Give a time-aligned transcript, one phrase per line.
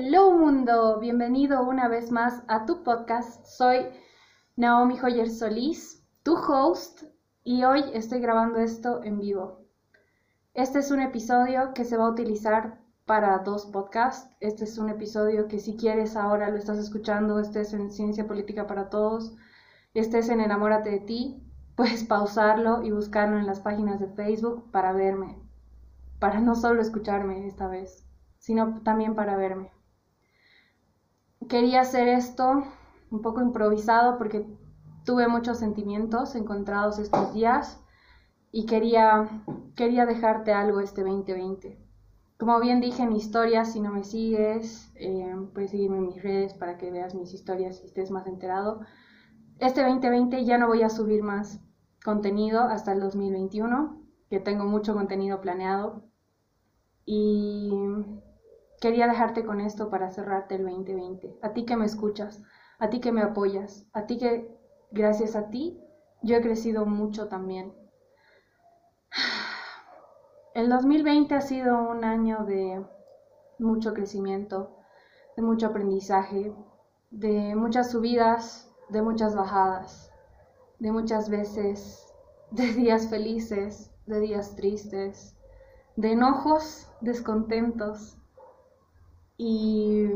[0.00, 3.44] Hello mundo, bienvenido una vez más a tu podcast.
[3.44, 3.84] Soy
[4.54, 7.02] Naomi Joyer Solís, tu host,
[7.42, 9.64] y hoy estoy grabando esto en vivo.
[10.54, 14.32] Este es un episodio que se va a utilizar para dos podcasts.
[14.38, 18.68] Este es un episodio que si quieres ahora lo estás escuchando, estés en Ciencia Política
[18.68, 19.34] para Todos,
[19.94, 21.42] estés en Enamórate de ti,
[21.74, 25.42] puedes pausarlo y buscarlo en las páginas de Facebook para verme,
[26.20, 28.06] para no solo escucharme esta vez,
[28.38, 29.72] sino también para verme
[31.48, 32.64] quería hacer esto
[33.10, 34.46] un poco improvisado porque
[35.04, 37.82] tuve muchos sentimientos encontrados estos días
[38.52, 39.28] y quería,
[39.74, 41.78] quería dejarte algo este 2020.
[42.38, 46.22] Como bien dije en mi historia, si no me sigues, eh, puedes seguirme en mis
[46.22, 48.80] redes para que veas mis historias y estés más enterado.
[49.58, 51.60] Este 2020 ya no voy a subir más
[52.04, 56.04] contenido hasta el 2021, que tengo mucho contenido planeado.
[57.04, 57.72] Y
[58.80, 61.38] Quería dejarte con esto para cerrarte el 2020.
[61.42, 62.42] A ti que me escuchas,
[62.78, 64.56] a ti que me apoyas, a ti que
[64.92, 65.80] gracias a ti
[66.22, 67.74] yo he crecido mucho también.
[70.54, 72.84] El 2020 ha sido un año de
[73.58, 74.76] mucho crecimiento,
[75.36, 76.52] de mucho aprendizaje,
[77.10, 80.12] de muchas subidas, de muchas bajadas,
[80.78, 82.06] de muchas veces,
[82.50, 85.36] de días felices, de días tristes,
[85.96, 88.17] de enojos, descontentos,
[89.38, 90.10] y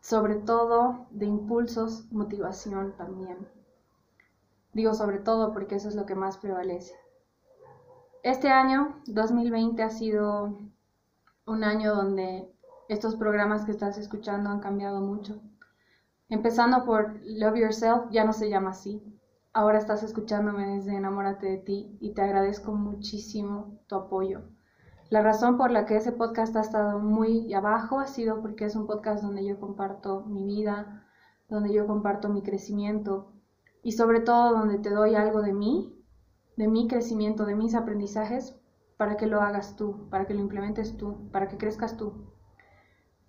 [0.00, 3.36] sobre todo de impulsos, motivación también.
[4.72, 6.94] Digo sobre todo porque eso es lo que más prevalece.
[8.22, 10.58] Este año, 2020, ha sido
[11.44, 12.48] un año donde
[12.88, 15.40] estos programas que estás escuchando han cambiado mucho.
[16.28, 19.02] Empezando por Love Yourself, ya no se llama así.
[19.52, 24.42] Ahora estás escuchándome desde Enamórate de ti y te agradezco muchísimo tu apoyo.
[25.08, 28.74] La razón por la que ese podcast ha estado muy abajo ha sido porque es
[28.74, 31.06] un podcast donde yo comparto mi vida,
[31.48, 33.32] donde yo comparto mi crecimiento
[33.84, 35.96] y sobre todo donde te doy algo de mí,
[36.56, 38.56] de mi crecimiento, de mis aprendizajes,
[38.96, 42.26] para que lo hagas tú, para que lo implementes tú, para que crezcas tú.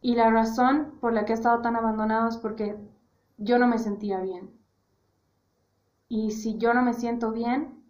[0.02, 2.76] Y la razón por la que he estado tan abandonado es porque
[3.38, 4.50] yo no me sentía bien.
[6.08, 7.84] Y si yo no me siento bien,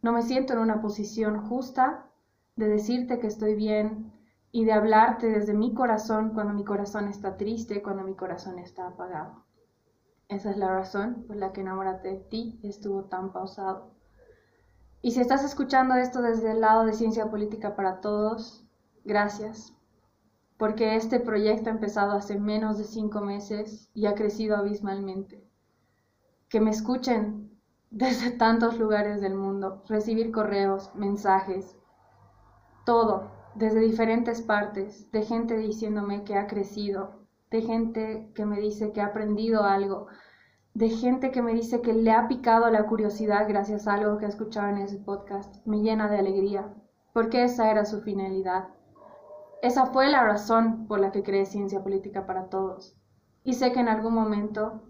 [0.00, 2.07] no me siento en una posición justa
[2.58, 4.12] de decirte que estoy bien
[4.50, 8.88] y de hablarte desde mi corazón cuando mi corazón está triste, cuando mi corazón está
[8.88, 9.44] apagado.
[10.28, 13.92] Esa es la razón por la que enamorarte de ti estuvo tan pausado.
[15.02, 18.66] Y si estás escuchando esto desde el lado de ciencia política para todos,
[19.04, 19.72] gracias,
[20.56, 25.48] porque este proyecto ha empezado hace menos de cinco meses y ha crecido abismalmente.
[26.48, 27.56] Que me escuchen
[27.90, 31.76] desde tantos lugares del mundo, recibir correos, mensajes,
[32.88, 38.92] todo, desde diferentes partes, de gente diciéndome que ha crecido, de gente que me dice
[38.92, 40.06] que ha aprendido algo,
[40.72, 44.24] de gente que me dice que le ha picado la curiosidad gracias a algo que
[44.24, 46.72] ha escuchado en ese podcast, me llena de alegría,
[47.12, 48.68] porque esa era su finalidad.
[49.60, 52.96] Esa fue la razón por la que creé Ciencia Política para Todos.
[53.44, 54.80] Y sé que en algún momento,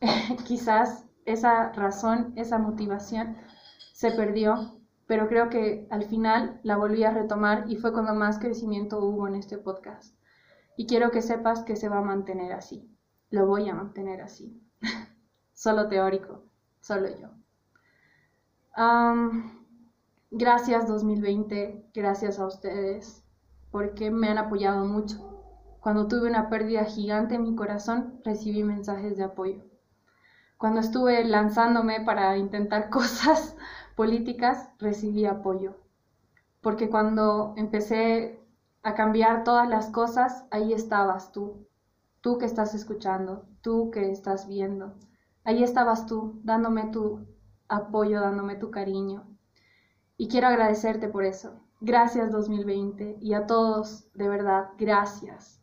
[0.44, 3.36] quizás esa razón, esa motivación
[3.92, 8.38] se perdió pero creo que al final la volví a retomar y fue cuando más
[8.38, 10.16] crecimiento hubo en este podcast.
[10.76, 12.90] Y quiero que sepas que se va a mantener así.
[13.30, 14.60] Lo voy a mantener así.
[15.54, 16.44] solo teórico,
[16.80, 17.28] solo yo.
[20.30, 23.24] gracias 2020, gracias a ustedes,
[23.70, 25.32] porque me han apoyado mucho.
[25.80, 29.62] Cuando tuve una pérdida gigante en mi corazón, recibí mensajes de apoyo.
[30.58, 33.56] Cuando estuve lanzándome para intentar cosas
[33.96, 35.74] políticas recibí apoyo.
[36.60, 38.38] Porque cuando empecé
[38.82, 41.66] a cambiar todas las cosas, ahí estabas tú,
[42.20, 44.94] tú que estás escuchando, tú que estás viendo.
[45.42, 47.26] Ahí estabas tú, dándome tu
[47.68, 49.26] apoyo, dándome tu cariño.
[50.16, 51.54] Y quiero agradecerte por eso.
[51.80, 55.60] Gracias 2020 y a todos, de verdad, gracias.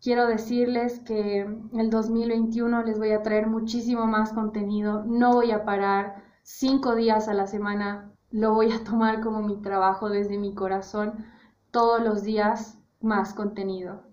[0.00, 1.40] Quiero decirles que
[1.72, 7.28] el 2021 les voy a traer muchísimo más contenido, no voy a parar cinco días
[7.28, 11.26] a la semana lo voy a tomar como mi trabajo desde mi corazón,
[11.70, 14.04] todos los días más contenido,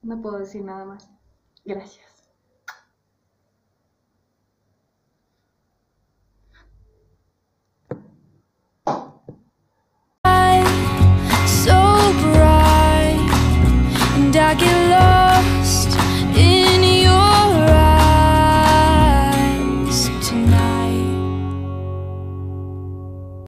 [0.00, 1.10] No puedo decir nada más.
[1.64, 2.21] Gracias.